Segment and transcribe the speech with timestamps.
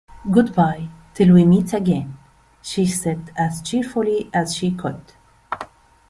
[0.31, 2.17] ‘Good-bye, till we meet again!’
[2.63, 4.99] she said as cheerfully as she could.